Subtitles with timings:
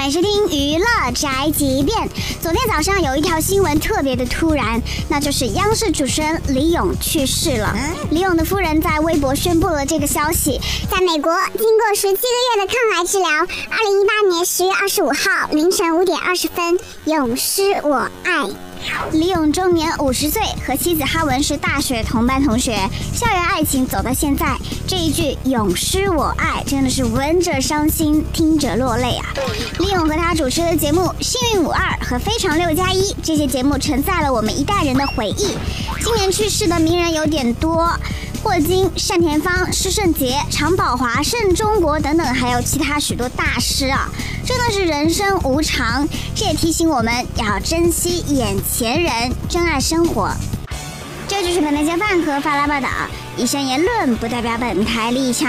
[0.00, 2.08] 欢迎收听娱乐宅急便。
[2.40, 4.80] 昨天早上有一条新闻特别的突然，
[5.10, 7.76] 那就是央视主持人李咏去世了。
[8.10, 10.58] 李咏的夫人在微博宣布了这个消息。
[10.90, 18.48] 在美国，经过十七个月的抗癌治疗，二零一八年十月二十五号凌晨五点二十分，永失我爱。
[19.12, 22.78] 李咏终年五十岁，和妻子哈文是大学同班同学，
[23.12, 24.56] 校园爱情走到现在，
[24.86, 29.26] 这一句“永失我爱”真的是闻者伤心，听者落泪啊！
[29.78, 35.56] 李咏和他主持的节目《幸运五二》和《非常六加一》这些节目承载了我们一代人的回忆。
[36.02, 37.90] 今年去世的名人有点多。
[38.42, 44.08] 霍金、单田芳、施圣杰、常宝华、盛中国等等，还有其他许多大师啊！
[44.50, 50.28] 真的是人生无常，这也提醒我们要珍惜眼前人，珍爱生活。
[51.28, 52.88] 这就是本台饭盒发来报道，
[53.36, 55.48] 以上言论不代表本台立场。